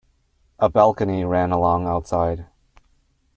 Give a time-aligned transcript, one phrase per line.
[0.57, 2.47] A balcony ran along outside.